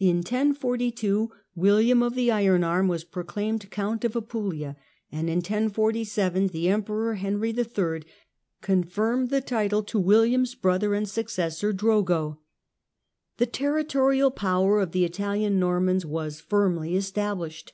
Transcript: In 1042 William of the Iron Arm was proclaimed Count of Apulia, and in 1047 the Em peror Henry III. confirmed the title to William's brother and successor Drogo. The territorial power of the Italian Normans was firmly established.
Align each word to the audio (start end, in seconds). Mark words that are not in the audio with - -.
In 0.00 0.16
1042 0.16 1.30
William 1.54 2.02
of 2.02 2.16
the 2.16 2.32
Iron 2.32 2.64
Arm 2.64 2.88
was 2.88 3.04
proclaimed 3.04 3.70
Count 3.70 4.04
of 4.04 4.16
Apulia, 4.16 4.74
and 5.12 5.28
in 5.30 5.36
1047 5.36 6.48
the 6.48 6.68
Em 6.68 6.82
peror 6.82 7.16
Henry 7.16 7.50
III. 7.50 8.02
confirmed 8.60 9.30
the 9.30 9.40
title 9.40 9.84
to 9.84 10.00
William's 10.00 10.56
brother 10.56 10.94
and 10.94 11.08
successor 11.08 11.72
Drogo. 11.72 12.38
The 13.36 13.46
territorial 13.46 14.32
power 14.32 14.80
of 14.80 14.90
the 14.90 15.04
Italian 15.04 15.60
Normans 15.60 16.04
was 16.04 16.40
firmly 16.40 16.96
established. 16.96 17.72